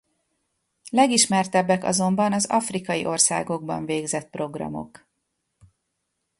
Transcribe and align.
Legismertebbek 0.89 1.83
azonban 1.83 2.33
az 2.33 2.45
afrikai 2.45 3.05
országokban 3.05 3.85
végzett 3.85 4.29
programok. 4.29 5.05